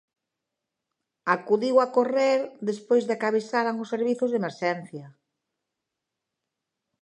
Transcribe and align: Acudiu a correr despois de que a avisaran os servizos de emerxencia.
Acudiu 1.35 1.75
a 1.79 1.87
correr 1.97 2.39
despois 2.69 3.03
de 3.05 3.15
que 3.19 3.25
a 3.27 3.31
avisaran 3.33 3.81
os 3.83 3.91
servizos 3.93 4.29
de 4.31 4.39
emerxencia. 4.41 5.07